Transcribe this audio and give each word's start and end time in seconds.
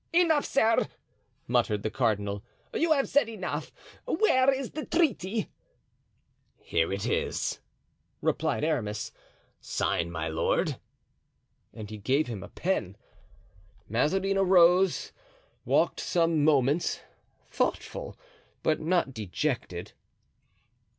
"Enough, 0.13 0.45
sir," 0.45 0.87
muttered 1.47 1.83
the 1.83 1.91
cardinal, 1.91 2.43
"you 2.73 2.91
have 2.91 3.07
said 3.07 3.29
enough; 3.29 3.71
where 4.05 4.51
is 4.51 4.71
the 4.71 4.83
treaty?" 4.87 5.51
"Here 6.57 6.91
it 6.91 7.05
is," 7.05 7.59
replied 8.19 8.63
Aramis. 8.63 9.11
"Sign, 9.59 10.09
my 10.11 10.27
lord," 10.27 10.79
and 11.71 11.91
he 11.91 11.99
gave 11.99 12.25
him 12.25 12.41
a 12.41 12.49
pen. 12.49 12.97
Mazarin 13.87 14.39
arose, 14.39 15.13
walked 15.65 15.99
some 15.99 16.43
moments, 16.43 17.01
thoughtful, 17.51 18.17
but 18.63 18.79
not 18.79 19.13
dejected. 19.13 19.91